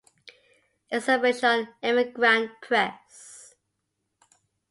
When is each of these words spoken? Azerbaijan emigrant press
Azerbaijan 0.97 1.59
emigrant 1.89 2.49
press 2.63 3.19